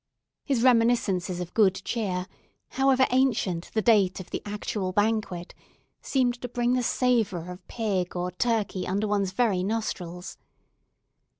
[0.43, 2.25] His reminiscences of good cheer,
[2.69, 5.53] however ancient the date of the actual banquet,
[6.01, 10.39] seemed to bring the savour of pig or turkey under one's very nostrils.